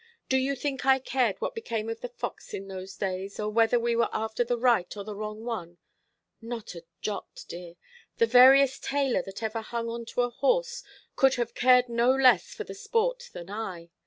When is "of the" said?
1.87-2.09